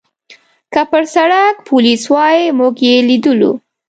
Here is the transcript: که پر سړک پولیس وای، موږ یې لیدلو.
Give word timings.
که 0.73 0.81
پر 0.91 1.03
سړک 1.15 1.53
پولیس 1.69 2.03
وای، 2.13 2.39
موږ 2.57 2.75
یې 2.87 2.95
لیدلو. 3.09 3.51